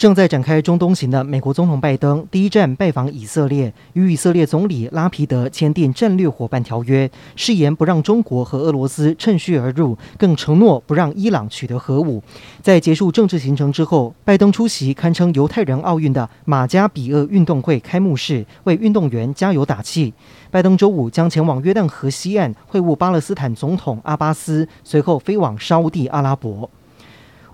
[0.00, 12.22] 正在展开中东行的美国总统拜登第一站拜访以色列，与以色列总理拉皮德签订战略伙伴条约，誓言不让中国和俄罗斯趁虚而入，更承诺不让伊朗取得核武。
[12.62, 20.14] 在结束政治行程之后，拜登出席堪称犹太人奥运的马加比厄运动会开幕式，为运动员加油打气。
[20.50, 26.70] 拜登周五将前往约旦河西岸会晤巴勒斯坦总统阿巴斯，随后飞往沙乌地阿拉伯。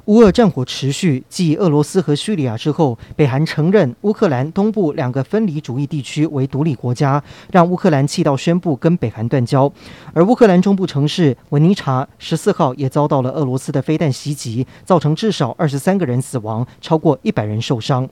[0.07, 7.21] 乌俄战火持续，继俄罗斯和叙利亚之后，北韩承认乌克兰东部两个分离主义地区为独立国家，
[7.51, 9.71] 让乌克兰气到宣布跟北韩断交。
[10.13, 18.09] 而乌克兰中部城市文尼察十四号也遭到了俄罗斯的飞弹袭击，造成至少二十三个人死亡，超过一百人受伤。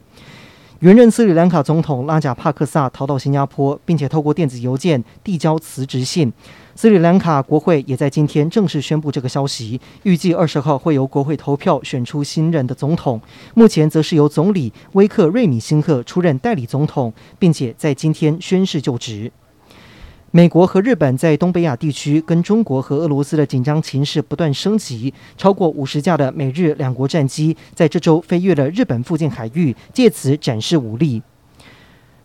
[0.81, 6.31] 原任斯里兰卡总统拉贾帕克萨逃到新加坡，并且透过电子邮件递交辞职信。
[6.75, 13.21] 斯里兰卡国会也在今天正式宣布这个消息，预计二十号会由国会投票选出新任的总统。
[13.55, 19.31] 目前则是由总理威克瑞米辛克出任代理总统，并且在今天宣誓就职。
[20.37, 31.23] 美国和日本在东北亚地区跟中国和俄罗斯的紧张情势不断升级，超过五十架的美日两国战机在这周飞越了日本附近海域，借此展示武力。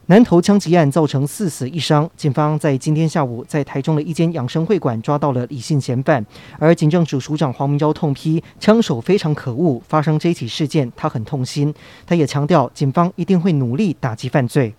[0.08, 6.26] 南投枪击案造成四死一伤，警方在今天下午在台中的一间养生会馆抓到了李姓嫌犯，
[6.58, 11.72] 而警政署署长黄明昭痛批枪手非常可恶，发生这起事件他很痛心，
[12.08, 14.74] 他也强调警方一定会努力打击犯罪。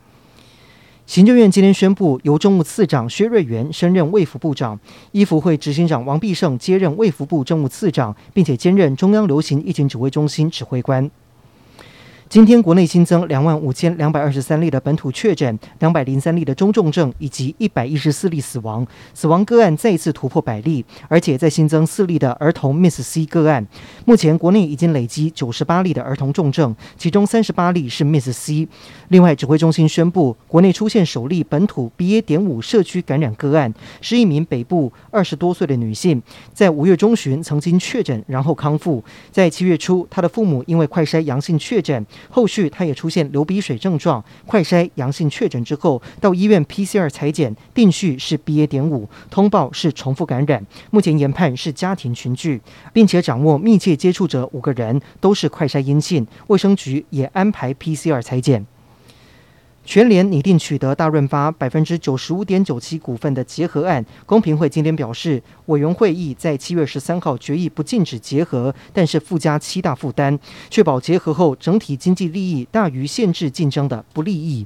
[1.11, 4.79] 行政院今天宣布，由政务次长薛瑞元升任卫福部长，
[5.11, 11.11] 医福会执行长王必胜接任卫福部政务次长，并且兼任中央流行疫情指挥中心指挥官。
[12.31, 18.87] 今天国内新增两万五千两百二十三例的本土确诊，两百零三例的中重症，以及一百一十四例死亡。
[19.13, 23.67] 死亡个案再次突破百例，而且再新增四例的儿童 Miss C 个案。
[24.05, 28.69] 目前国内已经累积九十八例的儿童重症，其中三十八例是 Miss C。
[29.09, 32.23] 另外，指挥中心宣布，国内出现首例本土 BA.
[32.23, 36.23] 点五社区感染个案，是一名北部二十多岁的女性，
[36.55, 39.03] 在五月中旬曾经确诊，然后康复。
[39.33, 42.07] 在七月初，她的父母因为快筛阳性确诊。
[42.29, 48.67] 后续他也出现流鼻水症状，快筛阳性确诊之后，到医院 PCR 裁检，定序是 BA.
[48.67, 50.65] 点五，通报是重复感染。
[50.91, 52.61] 目前研判是家庭群聚，
[52.93, 58.65] 并且掌握密切接触者五个人都是快筛阴性，卫生局也安排 PCR 裁检。
[59.91, 70.39] 全联拟定取得大润发百分之九十五点九七股份的结合案，公平会今天表示，委员会议在七月十三号决议不禁止结合，但是附加七大负担，
[70.71, 74.65] 确保结合后整体经济利益大于限制竞争的不利益。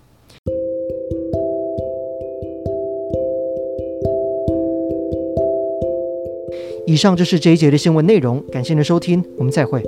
[6.87, 9.83] 以上就是这一节的新闻内容，感谢您的收听，我们再会。